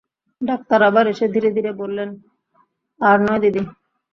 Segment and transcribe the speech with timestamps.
[0.41, 2.03] Doctor আবার এসে ধীরে ধীরে বললে,
[3.01, 3.61] আর নয় দিদি।